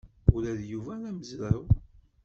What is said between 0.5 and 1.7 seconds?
d Yuba d amezraw.